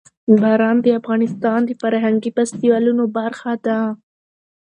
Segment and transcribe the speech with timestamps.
[0.41, 3.79] باران د افغانستان د فرهنګي فستیوالونو برخه ده.